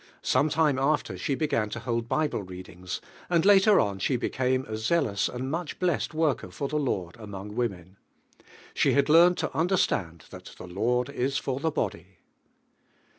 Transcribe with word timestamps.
Some 0.23 0.49
time 0.49 0.79
after 0.79 1.15
she 1.15 1.35
began 1.35 1.69
to 1.69 1.79
hold 1.79 2.09
Bible 2.09 2.41
readings, 2.41 3.01
and 3.29 3.45
later 3.45 3.79
on 3.79 3.99
she 3.99 4.15
became 4.17 4.65
a 4.65 4.75
zealous 4.75 5.29
and 5.29 5.51
much 5.51 5.77
bless^ 5.77 6.11
worker 6.11 6.49
for 6.49 6.67
the 6.67 6.79
Lord 6.79 7.17
;i 7.19 7.25
women. 7.25 7.97
She 8.73 8.93
had 8.93 9.09
learned 9.09 9.37
to 9.37 9.55
understand 9.55 10.25
that 10.31 10.55
the 10.57 10.65
Lord 10.65 11.09
is 11.11 11.37
for 11.37 11.59
the 11.59 11.69
body. 11.69 12.17